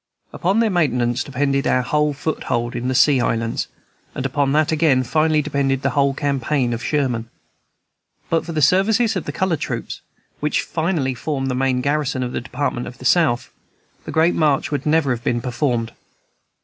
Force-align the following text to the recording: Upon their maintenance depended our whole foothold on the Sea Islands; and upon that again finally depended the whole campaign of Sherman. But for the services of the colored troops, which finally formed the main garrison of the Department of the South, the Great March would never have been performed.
Upon 0.33 0.61
their 0.61 0.71
maintenance 0.71 1.23
depended 1.23 1.67
our 1.67 1.83
whole 1.83 2.11
foothold 2.11 2.75
on 2.75 2.87
the 2.87 2.95
Sea 2.95 3.19
Islands; 3.21 3.67
and 4.15 4.25
upon 4.25 4.51
that 4.53 4.71
again 4.71 5.03
finally 5.03 5.43
depended 5.43 5.83
the 5.83 5.91
whole 5.91 6.15
campaign 6.15 6.73
of 6.73 6.83
Sherman. 6.83 7.29
But 8.27 8.43
for 8.43 8.51
the 8.51 8.63
services 8.63 9.15
of 9.15 9.25
the 9.25 9.31
colored 9.31 9.59
troops, 9.59 10.01
which 10.39 10.63
finally 10.63 11.13
formed 11.13 11.51
the 11.51 11.53
main 11.53 11.81
garrison 11.81 12.23
of 12.23 12.31
the 12.31 12.41
Department 12.41 12.87
of 12.87 12.97
the 12.97 13.05
South, 13.05 13.51
the 14.05 14.11
Great 14.11 14.33
March 14.33 14.71
would 14.71 14.87
never 14.87 15.11
have 15.11 15.23
been 15.23 15.39
performed. 15.39 15.91